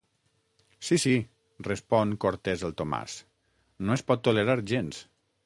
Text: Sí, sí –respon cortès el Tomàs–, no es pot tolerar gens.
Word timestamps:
Sí, 0.87 0.95
sí 1.03 1.13
–respon 1.19 2.15
cortès 2.25 2.65
el 2.71 2.75
Tomàs–, 2.81 3.19
no 3.85 3.99
es 3.99 4.07
pot 4.11 4.27
tolerar 4.31 4.59
gens. 4.75 5.05